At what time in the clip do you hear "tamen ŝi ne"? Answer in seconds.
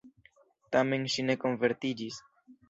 0.75-1.35